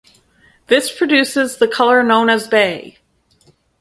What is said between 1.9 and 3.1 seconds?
known as bay.